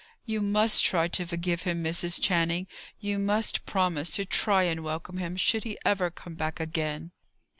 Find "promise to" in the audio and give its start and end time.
3.67-4.25